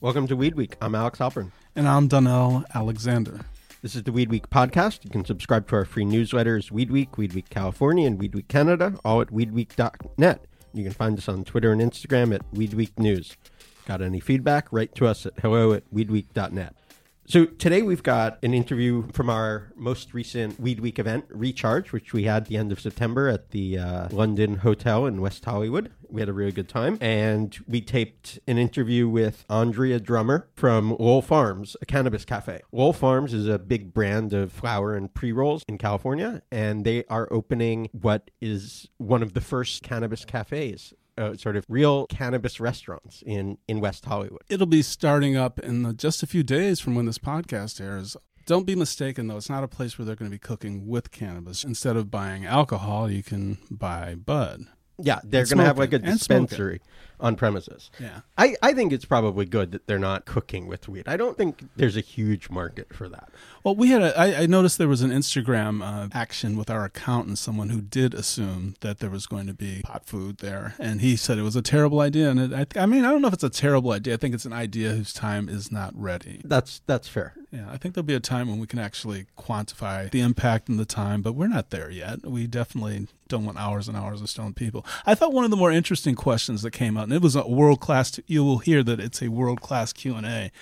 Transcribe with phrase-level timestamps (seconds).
[0.00, 0.76] Welcome to Weed Week.
[0.80, 1.52] I'm Alex Halperin.
[1.76, 3.40] And I'm Donnell Alexander.
[3.82, 5.04] This is the Weed Week podcast.
[5.04, 8.48] You can subscribe to our free newsletters Weed Week, Weed Week California, and Weed Week
[8.48, 10.44] Canada, all at weedweek.net.
[10.72, 13.36] You can find us on Twitter and Instagram at Weed Week News.
[13.86, 14.68] Got any feedback?
[14.72, 16.74] Write to us at hello at weedweek.net.
[17.30, 22.12] So today we've got an interview from our most recent Weed Week event, Recharge, which
[22.12, 25.92] we had the end of September at the uh, London Hotel in West Hollywood.
[26.08, 30.90] We had a really good time, and we taped an interview with Andrea Drummer from
[30.98, 32.62] Lowell Farms, a cannabis cafe.
[32.72, 37.04] Lowell Farms is a big brand of flower and pre rolls in California, and they
[37.04, 42.58] are opening what is one of the first cannabis cafes uh, sort of real cannabis
[42.58, 44.42] restaurants in in West Hollywood.
[44.48, 48.16] It'll be starting up in the, just a few days from when this podcast airs.
[48.46, 49.36] Don't be mistaken, though.
[49.36, 51.62] It's not a place where they're going to be cooking with cannabis.
[51.62, 54.64] Instead of buying alcohol, you can buy bud.
[54.98, 56.80] Yeah, they're going to have like a dispensary
[57.20, 57.90] on premises.
[57.98, 58.20] Yeah.
[58.36, 61.06] I, I think it's probably good that they're not cooking with weed.
[61.06, 63.30] I don't think there's a huge market for that.
[63.62, 64.18] Well, we had a.
[64.18, 68.14] I, I noticed there was an Instagram uh, action with our accountant, someone who did
[68.14, 71.56] assume that there was going to be pot food there, and he said it was
[71.56, 72.30] a terrible idea.
[72.30, 74.14] And it, I, I mean, I don't know if it's a terrible idea.
[74.14, 76.40] I think it's an idea whose time is not ready.
[76.42, 77.34] That's that's fair.
[77.52, 80.78] Yeah, I think there'll be a time when we can actually quantify the impact and
[80.78, 82.24] the time, but we're not there yet.
[82.24, 84.86] We definitely don't want hours and hours of stoned people.
[85.04, 87.44] I thought one of the more interesting questions that came out, and it was a
[87.44, 88.20] world class.
[88.28, 90.52] You will hear that it's a world class Q and A.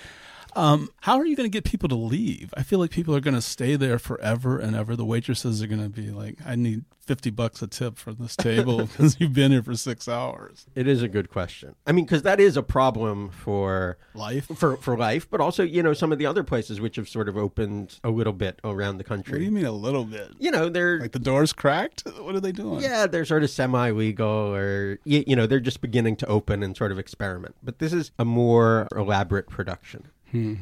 [0.55, 2.53] Um, how are you going to get people to leave?
[2.57, 4.95] I feel like people are going to stay there forever and ever.
[4.95, 8.35] The waitresses are going to be like, "I need fifty bucks a tip for this
[8.35, 11.75] table because you've been here for six hours." It is a good question.
[11.85, 14.47] I mean, because that is a problem for Life.
[14.55, 17.29] for for life, but also you know some of the other places which have sort
[17.29, 19.33] of opened a little bit around the country.
[19.33, 20.31] What do you mean a little bit?
[20.39, 22.03] You know, they're Like the doors cracked?
[22.19, 22.81] What are they doing?
[22.81, 26.63] Yeah, they're sort of semi legal or, you, you know, they're just beginning to open
[26.63, 27.55] and sort of experiment.
[27.63, 30.07] But this is a more elaborate production.
[30.31, 30.53] Hmm.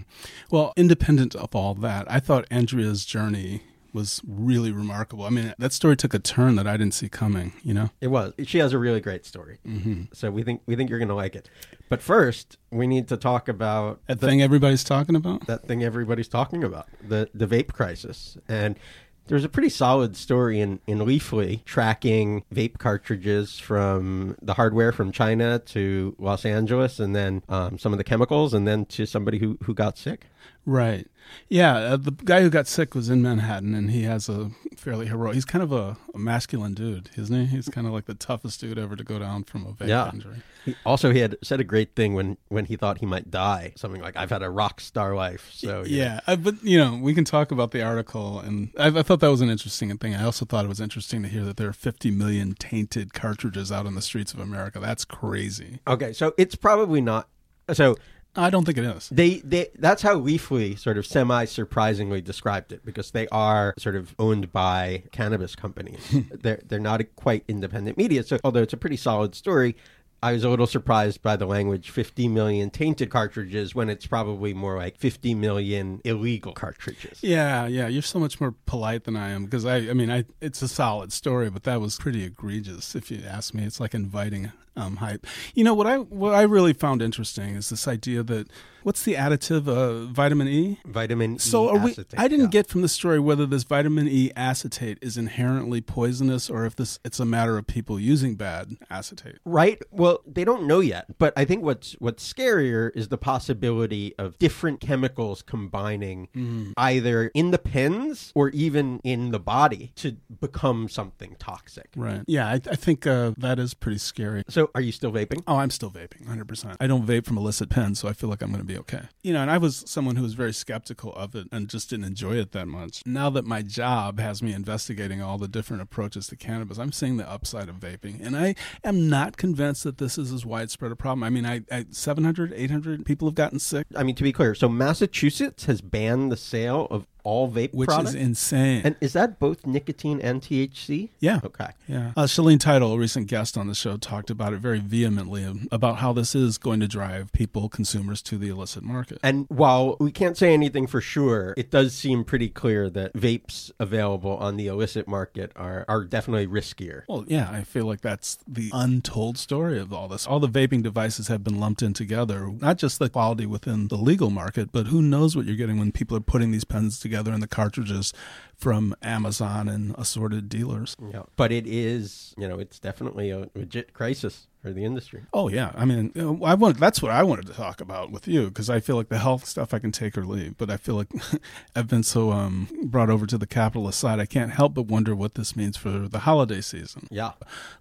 [0.51, 3.63] Well, independent of all that, I thought Andrea's journey
[3.93, 5.25] was really remarkable.
[5.25, 7.89] I mean, that story took a turn that I didn't see coming, you know?
[7.99, 8.33] It was.
[8.45, 9.57] She has a really great story.
[9.65, 10.03] Mm-hmm.
[10.13, 11.49] So we think we think you're going to like it.
[11.89, 15.47] But first, we need to talk about That the- thing everybody's talking about?
[15.47, 18.37] that thing everybody's talking about, the the vape crisis.
[18.47, 18.77] And
[19.27, 25.11] there's a pretty solid story in, in Leafly tracking vape cartridges from the hardware from
[25.11, 29.39] China to Los Angeles and then um, some of the chemicals and then to somebody
[29.39, 30.27] who, who got sick.
[30.67, 31.07] Right.
[31.47, 35.07] Yeah, uh, the guy who got sick was in Manhattan, and he has a fairly
[35.07, 35.33] heroic.
[35.35, 37.45] He's kind of a, a masculine dude, isn't he?
[37.45, 40.09] He's kind of like the toughest dude ever to go down from a vape Yeah.
[40.11, 40.41] injury.
[40.65, 43.71] He, also, he had said a great thing when, when he thought he might die.
[43.77, 45.49] Something like, I've had a rock star life.
[45.53, 45.83] So.
[45.87, 49.21] Yeah, I, but you know, we can talk about the article, and I, I thought
[49.21, 50.15] that was an interesting thing.
[50.15, 53.71] I also thought it was interesting to hear that there are 50 million tainted cartridges
[53.71, 54.79] out on the streets of America.
[54.81, 55.79] That's crazy.
[55.87, 57.29] Okay, so it's probably not.
[57.73, 57.97] So
[58.37, 59.09] I don't think it is.
[59.09, 63.95] They, they that's how Leafly sort of semi surprisingly described it because they are sort
[63.95, 66.15] of owned by cannabis companies.
[66.31, 68.23] they're they're not a quite independent media.
[68.23, 69.75] So although it's a pretty solid story,
[70.21, 74.53] I was a little surprised by the language 50 million tainted cartridges when it's probably
[74.53, 77.19] more like 50 million illegal cartridges.
[77.21, 80.25] Yeah, yeah, you're so much more polite than I am because I, I mean, I,
[80.41, 82.95] it's a solid story, but that was pretty egregious.
[82.95, 85.27] If you ask me, it's like inviting um, hype.
[85.53, 88.47] You know what I, what I really found interesting is this idea that
[88.87, 90.79] what's the additive, uh, vitamin E.
[90.85, 92.51] Vitamin So E are we, I didn't yeah.
[92.51, 96.97] get from the story whether this vitamin E acetate is inherently poisonous or if this
[97.03, 99.39] it's a matter of people using bad acetate.
[99.43, 99.81] Right.
[99.91, 104.39] Well, they don't know yet, but I think what's what's scarier is the possibility of
[104.39, 106.71] different chemicals combining Mm-hmm.
[106.77, 111.89] either in the pens or even in the body to become something toxic.
[111.95, 112.21] Right.
[112.27, 114.43] Yeah, I, I think uh, that is pretty scary.
[114.47, 115.43] So, are you still vaping?
[115.47, 116.77] Oh, I'm still vaping, 100%.
[116.79, 119.03] I don't vape from illicit pens, so I feel like I'm going to be okay.
[119.23, 122.05] You know, and I was someone who was very skeptical of it and just didn't
[122.05, 123.01] enjoy it that much.
[123.05, 127.17] Now that my job has me investigating all the different approaches to cannabis, I'm seeing
[127.17, 128.25] the upside of vaping.
[128.25, 131.23] And I am not convinced that this is as widespread a problem.
[131.23, 134.55] I mean, I, I 700, 800 people have gotten sick, I mean, to be clear,
[134.55, 138.11] so Massachusetts has banned the sale of all vape which products.
[138.11, 138.81] is insane.
[138.85, 141.09] and is that both nicotine and THC?
[141.19, 141.41] yeah.
[141.43, 141.67] Okay.
[141.85, 142.13] Yeah.
[142.15, 145.97] Uh, Shaleen Title, a recent guest on the show, talked about it very vehemently about
[145.97, 149.19] how this is going to drive people, consumers, to the illicit market.
[149.21, 153.71] And while we can't say anything for sure, it does seem pretty clear that vapes
[153.77, 157.01] available on the illicit market are, are definitely riskier.
[157.09, 160.25] Well, yeah, I feel like that's the untold story of all this.
[160.25, 163.97] All the vaping devices have been lumped in together, not just the quality within the
[163.97, 167.16] legal market, but who knows what you're getting when people are putting these pens together
[167.17, 168.13] together in the cartridges
[168.55, 170.95] from Amazon and assorted dealers.
[171.11, 171.23] Yeah.
[171.35, 175.23] But it is, you know, it's definitely a legit crisis for the industry.
[175.33, 178.11] Oh yeah, I mean, you know, I want that's what I wanted to talk about
[178.11, 180.69] with you because I feel like the health stuff I can take or leave, but
[180.69, 181.07] I feel like
[181.75, 185.15] I've been so um, brought over to the capitalist side, I can't help but wonder
[185.15, 187.07] what this means for the holiday season.
[187.09, 187.33] Yeah.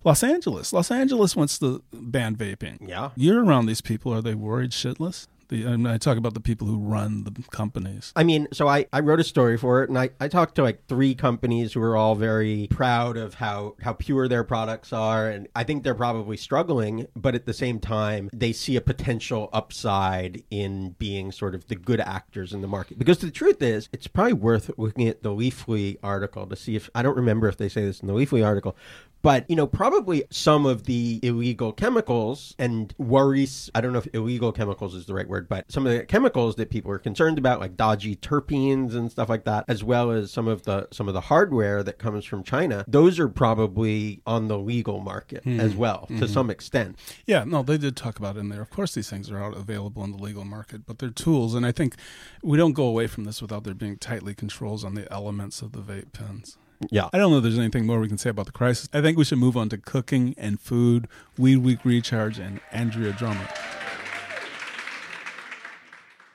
[0.05, 2.87] Los Angeles, Los Angeles wants to ban vaping.
[2.87, 3.11] Yeah.
[3.17, 4.12] You're around these people.
[4.12, 5.27] Are they worried shitless?
[5.48, 8.12] The, I, mean, I talk about the people who run the companies.
[8.16, 10.62] I mean, so I, I wrote a story for it, and I, I talked to
[10.62, 15.28] like three companies who are all very proud of how, how pure their products are.
[15.28, 19.48] And I think they're probably struggling, but at the same time, they see a potential
[19.52, 22.98] upside in being sort of the good actors in the market.
[22.98, 26.90] Because the truth is, it's probably worth looking at the Leafly article to see if
[26.94, 28.76] I don't remember if they say this in the Leafly article,
[29.23, 34.09] but, you know, probably some of the illegal chemicals and worries, I don't know if
[34.15, 37.37] illegal chemicals is the right word, but some of the chemicals that people are concerned
[37.39, 41.09] about, like dodgy terpenes and stuff like that, as well as some of the some
[41.09, 45.59] of the hardware that comes from China, those are probably on the legal market Hmm.
[45.61, 46.97] as well, to some extent.
[47.27, 48.63] Yeah, no, they did talk about it in there.
[48.63, 51.67] Of course, these things are out available in the legal market, but they're tools, and
[51.67, 51.97] I think
[52.43, 55.73] we don't go away from this without there being tightly controls on the elements of
[55.73, 56.59] the vape pens.
[56.90, 57.08] Yeah.
[57.12, 58.88] I don't know if there's anything more we can say about the crisis.
[58.93, 61.08] I think we should move on to cooking and food,
[61.38, 63.49] Weed Week Recharge, and Andrea Drummer.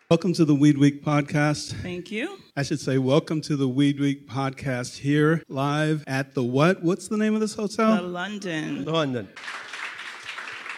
[0.09, 1.73] Welcome to the Weed Week podcast.
[1.81, 2.38] Thank you.
[2.57, 6.83] I should say, welcome to the Weed Week podcast here live at the what?
[6.83, 7.91] What's the name of this hotel?
[7.91, 8.09] The hotel?
[8.09, 8.83] London.
[8.85, 9.29] London.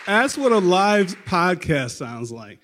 [0.06, 2.60] That's what a live podcast sounds like.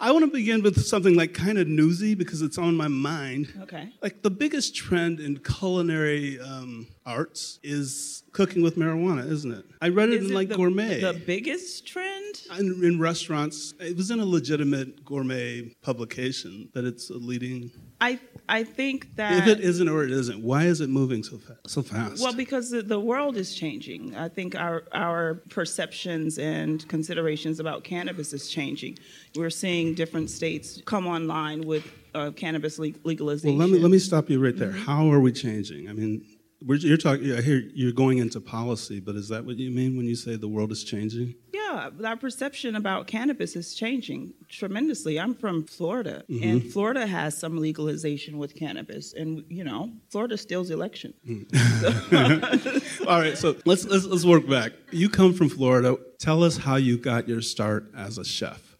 [0.00, 3.52] I want to begin with something like kind of newsy because it's on my mind.
[3.62, 3.92] Okay.
[4.02, 9.64] Like the biggest trend in culinary um, arts is cooking with marijuana, isn't it?
[9.80, 11.00] I read it Is in it like the, gourmet.
[11.00, 12.22] The biggest trend?
[12.58, 17.70] in, in restaurants, it was in a legitimate gourmet publication that it's a leading.
[18.02, 18.18] I
[18.48, 21.70] I think that If it isn't or it isn't, why is it moving so fast?
[21.70, 22.20] So fast.
[22.22, 24.16] well, because the, the world is changing.
[24.16, 28.98] I think our our perceptions and considerations about cannabis is changing.
[29.36, 31.84] We're seeing different states come online with
[32.14, 33.56] uh, cannabis le- legalization.
[33.56, 34.72] Well, let me let me stop you right there.
[34.72, 35.88] How are we changing?
[35.88, 36.24] I mean,
[36.60, 37.32] you're talking.
[37.32, 40.36] I hear you're going into policy, but is that what you mean when you say
[40.36, 41.34] the world is changing?
[41.72, 45.18] Yeah, our perception about cannabis is changing tremendously.
[45.18, 46.48] I'm from Florida, Mm-hmm.
[46.48, 51.14] and Florida has some legalization with cannabis, and you know, Florida steals the election.
[53.08, 54.72] All right, so let's, let's let's work back.
[54.90, 55.96] You come from Florida.
[56.18, 58.76] Tell us how you got your start as a chef.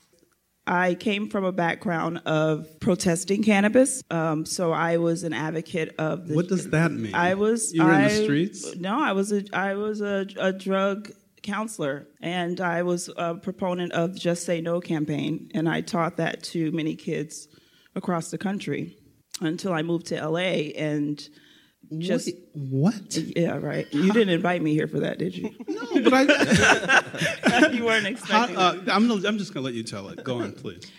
[0.64, 6.28] I came from a background of protesting cannabis, um, so I was an advocate of.
[6.28, 7.14] The, What does that mean?
[7.14, 7.72] I was.
[7.74, 8.76] You were in the streets?
[8.76, 9.42] No, I was a.
[9.52, 11.10] I was a, a drug
[11.42, 16.42] counselor, and I was a proponent of Just Say No campaign, and I taught that
[16.44, 17.48] to many kids
[17.94, 18.96] across the country
[19.40, 21.22] until I moved to LA and
[21.98, 22.26] just.
[22.26, 23.16] Wait, what?
[23.16, 23.86] Yeah, right.
[23.92, 25.50] You didn't invite me here for that, did you?
[25.68, 27.68] No, but I.
[27.72, 28.56] you weren't how, expecting.
[28.56, 30.22] uh, I'm, no- I'm just gonna let you tell it.
[30.24, 30.90] Go on, please.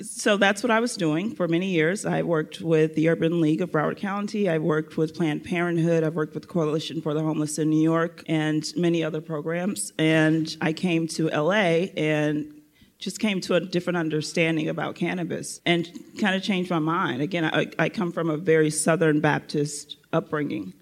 [0.00, 2.04] So that's what I was doing for many years.
[2.04, 4.48] I worked with the Urban League of Broward County.
[4.48, 6.02] I worked with Planned Parenthood.
[6.02, 9.92] I've worked with the Coalition for the Homeless in New York and many other programs.
[9.98, 12.62] And I came to LA and
[12.98, 17.20] just came to a different understanding about cannabis and kind of changed my mind.
[17.20, 20.72] Again, I, I come from a very Southern Baptist upbringing.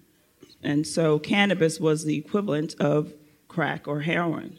[0.63, 3.13] And so cannabis was the equivalent of
[3.47, 4.57] crack or heroin.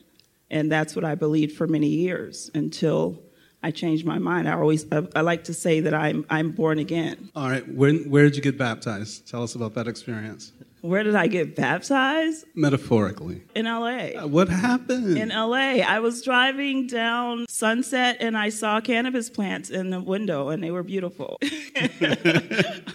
[0.50, 3.18] And that's what I believed for many years until
[3.62, 4.48] I changed my mind.
[4.48, 7.30] I always I, I like to say that I'm I'm born again.
[7.36, 9.28] All right, when, where did you get baptized?
[9.30, 10.52] Tell us about that experience.
[10.82, 12.44] Where did I get baptized?
[12.56, 13.42] Metaphorically.
[13.54, 14.18] In LA.
[14.20, 15.16] Uh, What happened?
[15.16, 20.48] In LA, I was driving down Sunset and I saw cannabis plants in the window
[20.48, 21.38] and they were beautiful.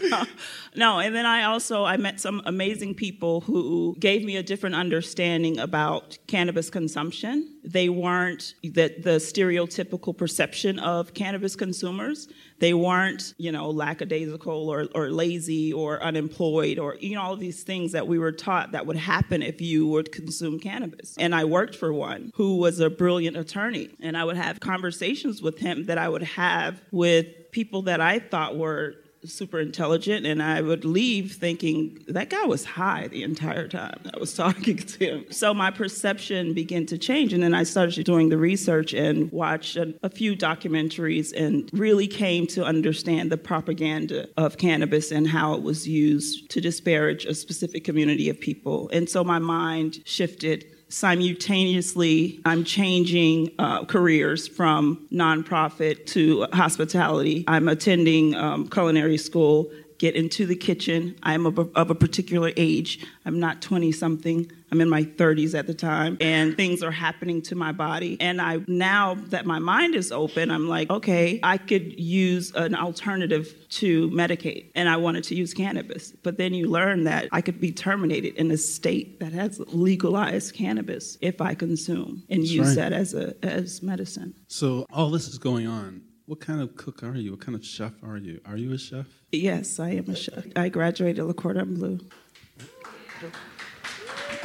[0.78, 4.76] no, and then I also I met some amazing people who gave me a different
[4.76, 7.56] understanding about cannabis consumption.
[7.64, 12.30] They weren't the, the stereotypical perception of cannabis consumers.
[12.60, 17.40] They weren't, you know, lackadaisical or, or lazy or unemployed or you know all of
[17.40, 21.16] these things that we were taught that would happen if you would consume cannabis.
[21.18, 25.42] And I worked for one who was a brilliant attorney, and I would have conversations
[25.42, 30.42] with him that I would have with people that I thought were super intelligent and
[30.42, 35.06] I would leave thinking that guy was high the entire time I was talking to
[35.06, 35.32] him.
[35.32, 39.76] So my perception began to change and then I started doing the research and watched
[39.76, 45.54] a, a few documentaries and really came to understand the propaganda of cannabis and how
[45.54, 48.90] it was used to disparage a specific community of people.
[48.94, 57.44] And so my mind shifted simultaneously i'm changing uh, careers from nonprofit to hospitality.
[57.48, 61.16] I'm attending um, culinary school get into the kitchen.
[61.24, 63.06] I'm of a, of a particular age.
[63.26, 64.52] I'm not 20 something.
[64.72, 68.18] I'm in my 30s at the time, and things are happening to my body.
[68.20, 72.76] And I now that my mind is open, I'm like, okay, I could use an
[72.76, 76.12] alternative to medicate, and I wanted to use cannabis.
[76.12, 80.54] But then you learn that I could be terminated in a state that has legalized
[80.54, 82.76] cannabis if I consume and That's use right.
[82.76, 84.36] that as a as medicine.
[84.48, 86.02] So all this is going on.
[86.26, 87.32] What kind of cook are you?
[87.32, 88.42] What kind of chef are you?
[88.46, 89.06] Are you a chef?
[89.32, 90.46] Yes, I am a chef.
[90.56, 92.00] I graduated Le Cordon Bleu.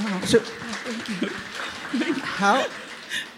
[0.01, 0.41] Oh, so,
[2.23, 2.67] how?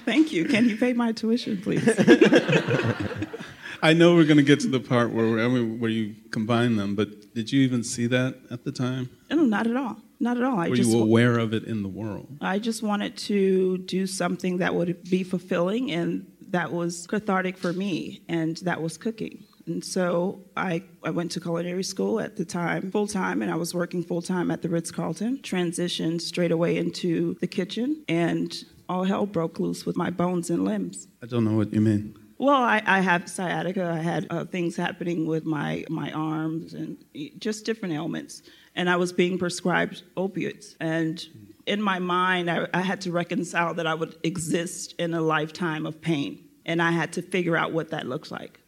[0.06, 0.46] Thank you.
[0.46, 1.86] Can you pay my tuition, please?
[3.82, 6.76] I know we're going to get to the part where I mean, where you combine
[6.76, 9.10] them, but did you even see that at the time?
[9.28, 9.98] no, not at all.
[10.20, 10.58] Not at all.
[10.58, 12.38] I Were just you aware of it in the world?
[12.40, 17.72] I just wanted to do something that would be fulfilling and that was cathartic for
[17.72, 19.44] me, and that was cooking.
[19.66, 23.56] And so I, I went to culinary school at the time, full time, and I
[23.56, 25.38] was working full time at the Ritz Carlton.
[25.38, 28.54] Transitioned straight away into the kitchen, and
[28.88, 31.08] all hell broke loose with my bones and limbs.
[31.22, 32.18] I don't know what you mean.
[32.36, 33.84] Well, I, I have sciatica.
[33.84, 37.02] I had uh, things happening with my, my arms and
[37.38, 38.42] just different ailments.
[38.74, 40.74] And I was being prescribed opiates.
[40.80, 41.24] And
[41.64, 45.86] in my mind, I, I had to reconcile that I would exist in a lifetime
[45.86, 46.44] of pain.
[46.66, 48.60] And I had to figure out what that looks like.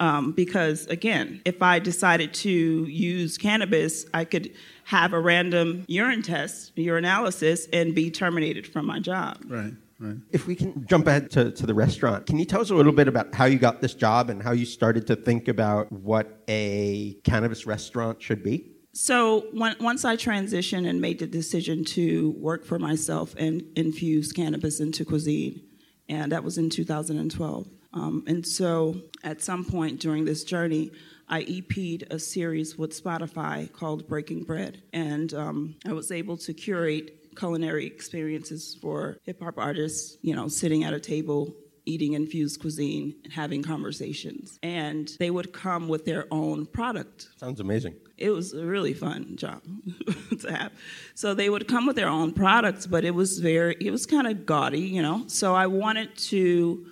[0.00, 4.52] Um, because, again, if I decided to use cannabis, I could
[4.84, 9.38] have a random urine test, urinalysis, and be terminated from my job.
[9.48, 10.16] Right, right.
[10.30, 12.92] If we can jump ahead to, to the restaurant, can you tell us a little
[12.92, 16.42] bit about how you got this job and how you started to think about what
[16.48, 18.70] a cannabis restaurant should be?
[18.92, 24.32] So when, once I transitioned and made the decision to work for myself and infuse
[24.32, 25.62] cannabis into cuisine,
[26.08, 27.68] and that was in 2012.
[27.92, 30.90] Um, and so at some point during this journey,
[31.28, 36.54] I EP'd a series with Spotify called Breaking Bread, and um, I was able to
[36.54, 41.54] curate culinary experiences for hip hop artists, you know, sitting at a table
[41.84, 44.58] eating infused cuisine and having conversations.
[44.62, 47.94] And they would come with their own product Sounds amazing.
[48.18, 49.62] it was a really fun job
[50.40, 50.72] to have.
[51.14, 54.26] So they would come with their own products, but it was very, it was kind
[54.26, 55.24] of gaudy, you know.
[55.28, 56.84] So I wanted to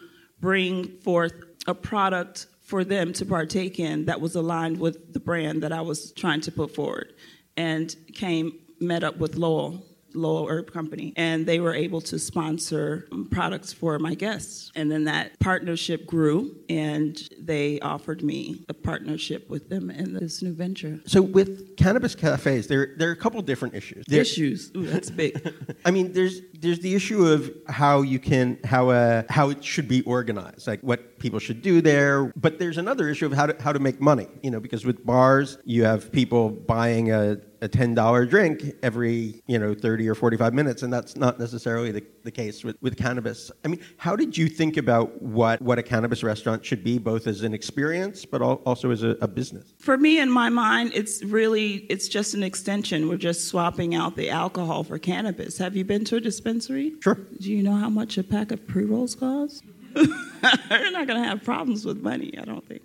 [0.46, 1.32] bring forth
[1.66, 5.80] a product for them to partake in that was aligned with the brand that I
[5.80, 7.14] was trying to put forward,
[7.56, 9.84] and came met up with Lowell.
[10.16, 14.72] Lowell Herb Company, and they were able to sponsor um, products for my guests.
[14.74, 20.42] And then that partnership grew, and they offered me a partnership with them in this
[20.42, 21.00] new venture.
[21.06, 24.04] So with cannabis cafes, there there are a couple different issues.
[24.06, 24.72] There- Issues.
[24.76, 25.54] Ooh, that's big.
[25.84, 29.86] I mean, there's there's the issue of how you can how uh, how it should
[29.88, 32.32] be organized, like what people should do there.
[32.36, 34.28] But there's another issue of how to how to make money.
[34.42, 39.42] You know, because with bars, you have people buying a a ten dollar drink every
[39.46, 42.76] you know thirty or forty five minutes, and that's not necessarily the, the case with,
[42.80, 43.50] with cannabis.
[43.64, 47.26] I mean, how did you think about what what a cannabis restaurant should be, both
[47.26, 49.74] as an experience but al- also as a, a business?
[49.78, 53.08] For me, in my mind, it's really it's just an extension.
[53.08, 55.58] We're just swapping out the alcohol for cannabis.
[55.58, 56.94] Have you been to a dispensary?
[57.00, 57.18] Sure.
[57.40, 59.62] Do you know how much a pack of pre rolls costs?
[60.70, 62.82] You're not going to have problems with money, I don't think.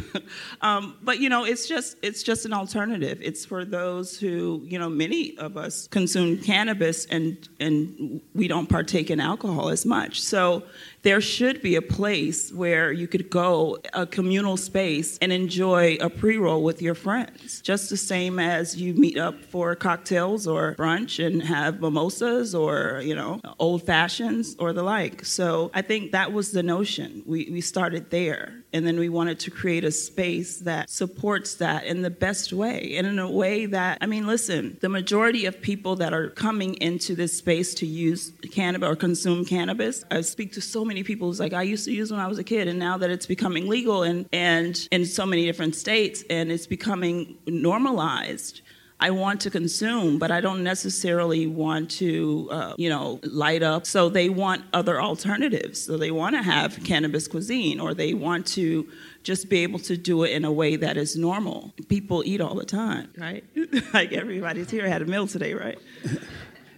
[0.62, 3.18] um, but you know, it's just it's just an alternative.
[3.20, 8.68] It's for those who you know many of us consume cannabis and and we don't
[8.68, 10.20] partake in alcohol as much.
[10.20, 10.62] So
[11.02, 16.08] there should be a place where you could go a communal space and enjoy a
[16.08, 21.24] pre-roll with your friends, just the same as you meet up for cocktails or brunch
[21.24, 25.24] and have mimosas or you know old fashions or the like.
[25.24, 26.81] So I think that was the notion.
[27.26, 31.84] We we started there, and then we wanted to create a space that supports that
[31.84, 35.60] in the best way and in a way that I mean, listen, the majority of
[35.60, 40.52] people that are coming into this space to use cannabis or consume cannabis, I speak
[40.54, 42.68] to so many people who's like, I used to use when I was a kid,
[42.68, 46.66] and now that it's becoming legal and and in so many different states and it's
[46.66, 48.62] becoming normalized.
[49.02, 53.84] I want to consume, but I don't necessarily want to, uh, you know, light up.
[53.84, 55.82] So they want other alternatives.
[55.82, 58.86] So they want to have cannabis cuisine, or they want to
[59.24, 61.74] just be able to do it in a way that is normal.
[61.88, 63.42] People eat all the time, right?
[63.92, 65.80] like everybody's here had a meal today, right?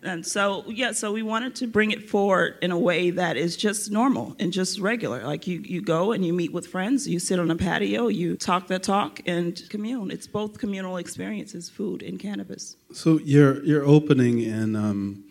[0.04, 3.56] And so, yeah, so we wanted to bring it forward in a way that is
[3.56, 5.24] just normal and just regular.
[5.24, 8.36] Like you, you go and you meet with friends, you sit on a patio, you
[8.36, 10.10] talk the talk and commune.
[10.10, 12.76] It's both communal experiences, food and cannabis.
[12.92, 15.24] So you're you're opening in um,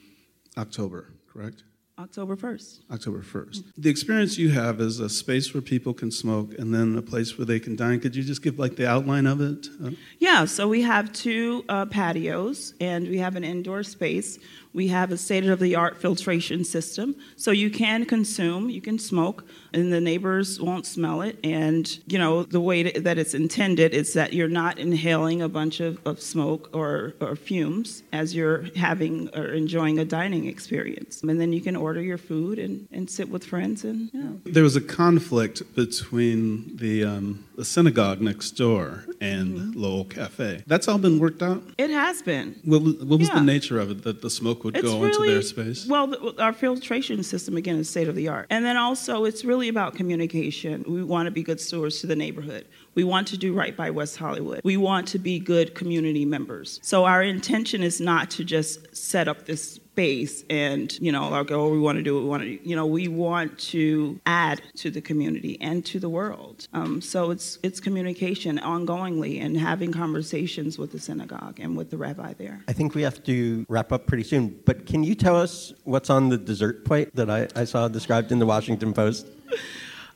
[0.57, 1.63] October, correct?
[1.99, 2.79] October 1st.
[2.91, 3.63] October 1st.
[3.77, 7.37] The experience you have is a space where people can smoke and then a place
[7.37, 7.99] where they can dine.
[7.99, 9.67] Could you just give like the outline of it?
[9.83, 14.39] Uh, Yeah, so we have two uh, patios and we have an indoor space.
[14.73, 17.15] We have a state of the art filtration system.
[17.35, 21.37] So you can consume, you can smoke, and the neighbors won't smell it.
[21.43, 25.79] And, you know, the way that it's intended is that you're not inhaling a bunch
[25.79, 31.21] of, of smoke or, or fumes as you're having or enjoying a dining experience.
[31.23, 34.29] And then you can order your food and, and sit with friends and, yeah.
[34.45, 39.79] There was a conflict between the, um, the synagogue next door and mm-hmm.
[39.79, 40.63] Lowell Cafe.
[40.67, 41.63] That's all been worked out?
[41.77, 42.59] It has been.
[42.63, 43.35] What was, what was Yeah.
[43.35, 45.85] the nature of it that the smoke would go into their space?
[45.87, 49.45] Well, the, our filtration system again is state of the art, and then also it's
[49.45, 50.83] really about communication.
[50.87, 52.65] We want to be good stewards to the neighborhood.
[52.95, 54.61] We want to do right by West Hollywood.
[54.63, 56.79] We want to be good community members.
[56.83, 61.51] So our intention is not to just set up this space and you know like
[61.51, 62.59] oh we want to do what we want to do.
[62.63, 66.67] You know we want to add to the community and to the world.
[66.73, 71.97] Um, so it's it's communication ongoingly and having conversations with the synagogue and with the
[71.97, 72.63] rabbi there.
[72.67, 76.09] I think we have to wrap up pretty soon, but can you tell us what's
[76.09, 79.27] on the dessert plate that I, I saw described in the Washington Post?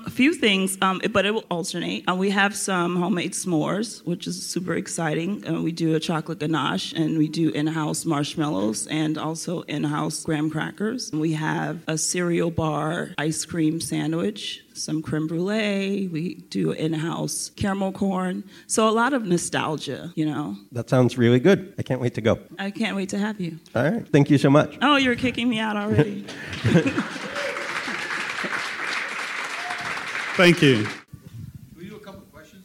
[0.08, 2.08] a few things, um, but it will alternate.
[2.10, 5.46] Uh, we have some homemade s'mores, which is super exciting.
[5.46, 10.50] Uh, we do a chocolate ganache, and we do in-house marshmallows, and also in-house graham
[10.50, 11.12] crackers.
[11.12, 16.08] We have a cereal bar ice cream sandwich, some creme brulee.
[16.08, 18.46] We do in-house caramel corn.
[18.66, 20.56] So a lot of nostalgia, you know.
[20.72, 21.74] That sounds really good.
[21.78, 22.40] I can't wait to go.
[22.58, 23.60] I can't wait to have you.
[23.76, 24.08] All right.
[24.08, 24.78] Thank you so much.
[24.82, 26.26] Oh, you're kicking me out already.
[30.38, 30.84] Thank you.
[30.84, 30.94] Can
[31.76, 32.64] we do a couple of questions?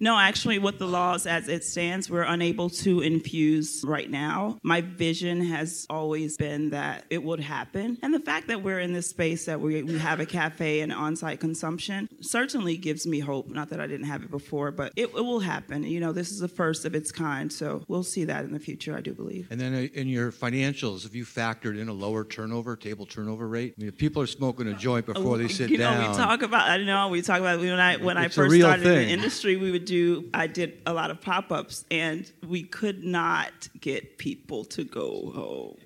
[0.00, 4.58] No, actually, with the laws as it stands, we're unable to infuse right now.
[4.62, 7.98] My vision has always been that it would happen.
[8.02, 10.92] And the fact that we're in this space, that we, we have a cafe and
[10.92, 13.48] on site consumption, certainly gives me hope.
[13.48, 15.82] Not that I didn't have it before, but it, it will happen.
[15.82, 17.52] You know, this is the first of its kind.
[17.52, 19.48] So we'll see that in the future, I do believe.
[19.50, 23.48] And then uh, in your financials, have you factored in a lower turnover, table turnover
[23.48, 23.74] rate?
[23.76, 26.10] I mean, if people are smoking a joint before they sit you know, down.
[26.10, 26.68] we talk about.
[26.68, 29.56] I know we talk about when I when I It's first started in the industry,
[29.56, 30.28] we would do.
[30.34, 35.32] I did a lot of pop ups, and we could not get people to go
[35.34, 35.78] home.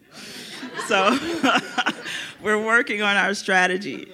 [0.88, 1.16] So
[2.42, 4.12] we're working on our strategy.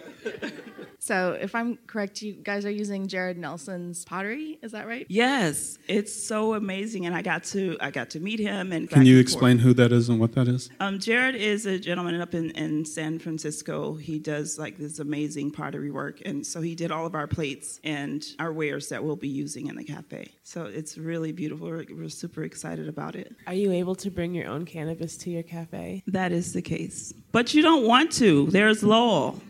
[1.08, 4.58] So, if I'm correct, you guys are using Jared Nelson's pottery.
[4.60, 5.06] Is that right?
[5.08, 8.72] Yes, it's so amazing, and I got to I got to meet him.
[8.72, 9.64] And Can you and explain forth.
[9.64, 10.68] who that is and what that is?
[10.80, 13.94] Um, Jared is a gentleman up in, in San Francisco.
[13.94, 17.80] He does like this amazing pottery work, and so he did all of our plates
[17.84, 20.32] and our wares that we'll be using in the cafe.
[20.42, 21.68] So it's really beautiful.
[21.68, 23.34] We're, we're super excited about it.
[23.46, 26.02] Are you able to bring your own cannabis to your cafe?
[26.06, 28.44] That is the case, but you don't want to.
[28.48, 29.40] There's Lowell.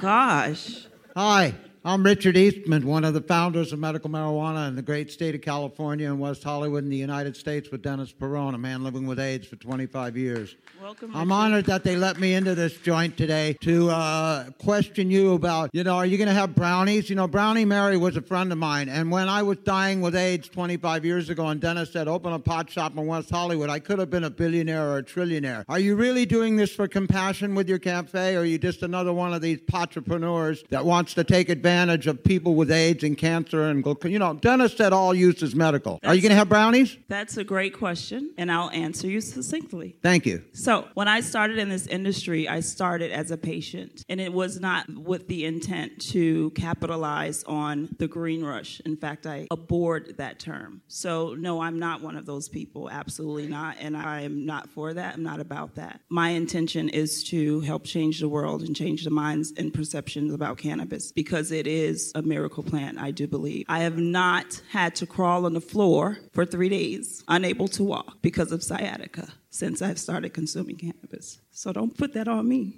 [0.00, 0.86] Gosh.
[1.16, 5.36] Hi, I'm Richard Eastman, one of the founders of medical marijuana in the great state
[5.36, 9.06] of California and West Hollywood in the United States with Dennis Peron, a man living
[9.06, 10.56] with AIDS for 25 years.
[10.82, 11.12] Welcome.
[11.14, 11.32] I'm Richard.
[11.32, 15.84] honored that they let me into this joint today to uh, question you about, you
[15.84, 17.08] know, are you going to have brownies?
[17.08, 20.16] You know, Brownie Mary was a friend of mine, and when I was dying with
[20.16, 23.78] AIDS 25 years ago, and Dennis said, open a pot shop in West Hollywood, I
[23.78, 25.64] could have been a billionaire or a trillionaire.
[25.68, 29.12] Are you really doing this for compassion with your cafe, or are you just another
[29.12, 33.64] one of these entrepreneurs that wants to take advantage of people with AIDS and cancer
[33.64, 35.98] and, you know, Dennis said all use is medical.
[36.04, 36.96] Are you going to have brownies?
[37.08, 39.96] That's a great question, and I'll answer you succinctly.
[40.02, 40.44] Thank you.
[40.52, 44.60] So, when I started in this industry, I started as a patient, and it was
[44.60, 48.80] not with the intent to capitalize on the green rush.
[48.84, 50.82] In fact, I abhorred that term.
[50.88, 54.94] So, no, I'm not one of those people, absolutely not, and I am not for
[54.94, 55.14] that.
[55.14, 56.00] I'm not about that.
[56.08, 60.58] My intention is to help change the world and change the minds and perceptions about
[60.58, 63.66] cannabis because it is a miracle plant, I do believe.
[63.68, 68.18] I have not had to crawl on the floor for three days, unable to walk
[68.22, 71.38] because of sciatica since I've started consuming cannabis.
[71.50, 72.76] So don't put that on me.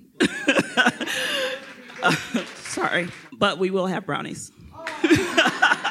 [2.02, 2.12] Uh,
[2.56, 4.50] sorry, but we will have brownies.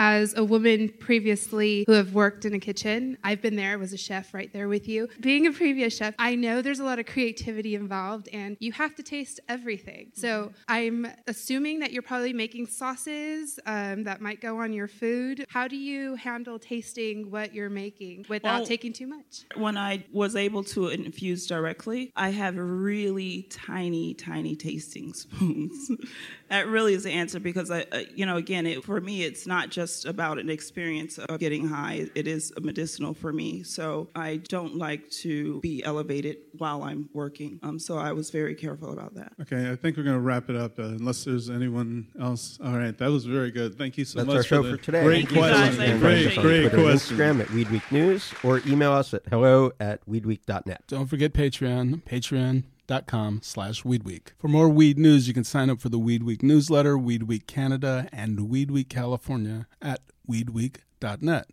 [0.00, 3.96] As a woman previously who have worked in a kitchen, I've been there, was a
[3.96, 5.08] chef right there with you.
[5.20, 8.94] Being a previous chef, I know there's a lot of creativity involved and you have
[8.94, 10.12] to taste everything.
[10.14, 15.44] So I'm assuming that you're probably making sauces um, that might go on your food.
[15.48, 19.42] How do you handle tasting what you're making without Well- taking too much?
[19.56, 25.90] When I was able to infuse directly, I have really tiny, tiny tasting spoons.
[26.50, 29.46] that really is the answer because I, uh, you know, again, it, for me, it's
[29.46, 32.08] not just just about an experience of getting high.
[32.14, 33.62] It is medicinal for me.
[33.62, 37.58] So I don't like to be elevated while I'm working.
[37.62, 39.32] Um, so I was very careful about that.
[39.40, 42.58] Okay, I think we're going to wrap it up uh, unless there's anyone else.
[42.62, 43.78] All right, that was very good.
[43.78, 45.04] Thank you so That's much our show for, for, today.
[45.04, 45.76] Great Thank guys.
[45.76, 45.82] question.
[45.82, 47.16] I Great, find us on great Twitter question.
[47.18, 50.82] Instagram at Weedweek News or email us at hello at weedweek.net.
[50.86, 52.02] Don't forget Patreon.
[52.02, 54.32] Patreon, patreon.com slash weedweek.
[54.38, 57.46] For more weed news, you can sign up for the Weed Week newsletter, Weed Week
[57.46, 61.46] Canada, and Weed Week California at weedweek.net.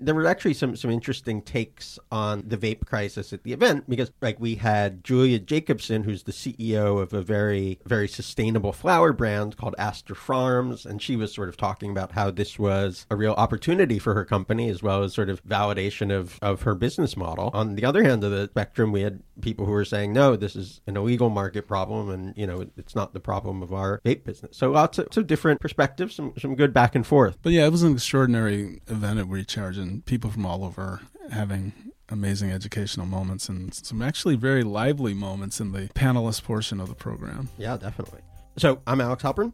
[0.00, 4.10] there were actually some some interesting takes on the vape crisis at the event because
[4.20, 9.56] like we had Julia Jacobson who's the CEO of a very very sustainable flower brand
[9.56, 13.32] called Astor Farms and she was sort of talking about how this was a real
[13.32, 17.50] opportunity for her company as well as sort of validation of of her business model.
[17.52, 20.56] On the other hand of the spectrum we had people who were saying no this
[20.56, 24.24] is an illegal market problem and you know it's not the problem of our vape
[24.24, 24.56] business.
[24.56, 27.36] So lots of, different perspectives some some good back and forth.
[27.42, 31.00] But yeah, it was an extraordinary event at Recharge and people from all over
[31.30, 31.72] having
[32.08, 36.94] amazing educational moments and some actually very lively moments in the panelist portion of the
[36.94, 37.48] program.
[37.58, 38.20] Yeah, definitely.
[38.56, 39.52] So I'm Alex Halperin.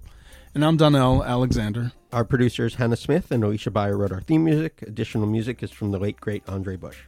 [0.55, 1.93] And I'm Donnell Alexander.
[2.13, 4.83] Our producers Hannah Smith and Alicia Bayer wrote our theme music.
[4.83, 6.99] Additional music is from the late great Andre Bush.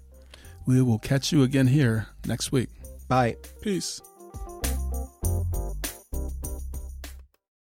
[0.66, 2.68] We will catch you again here next week.
[3.08, 3.36] Bye.
[3.62, 4.02] Peace.